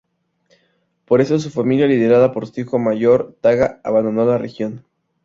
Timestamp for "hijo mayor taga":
2.61-3.79